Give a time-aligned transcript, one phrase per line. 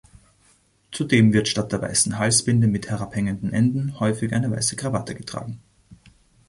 [0.91, 5.61] Zudem wird statt der weißen Halsbinde mit herabhängenden Enden häufig eine weiße Krawatte getragen.